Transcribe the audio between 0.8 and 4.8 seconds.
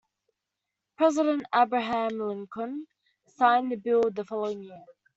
President Abraham Lincoln signed the bill the following